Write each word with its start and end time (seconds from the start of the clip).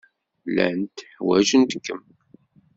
Llant 0.49 0.97
ḥwajent-kem. 1.17 2.01